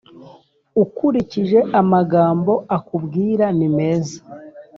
[0.83, 4.17] Ukurikije amagambo akubwira nimeza